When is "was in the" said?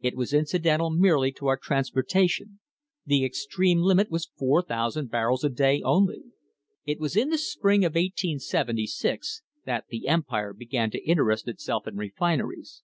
6.98-7.38